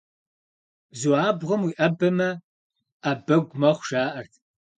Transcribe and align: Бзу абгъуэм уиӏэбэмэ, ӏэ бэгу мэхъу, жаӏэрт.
Бзу 0.91 1.13
абгъуэм 1.27 1.61
уиӏэбэмэ, 1.63 2.29
ӏэ 3.01 3.11
бэгу 3.25 3.57
мэхъу, 3.59 3.85
жаӏэрт. 3.87 4.33